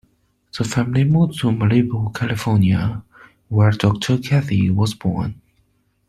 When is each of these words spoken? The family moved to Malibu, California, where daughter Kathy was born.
The 0.57 0.63
family 0.63 1.03
moved 1.03 1.37
to 1.41 1.51
Malibu, 1.51 2.11
California, 2.15 3.03
where 3.49 3.69
daughter 3.69 4.17
Kathy 4.17 4.71
was 4.71 4.95
born. 4.95 5.39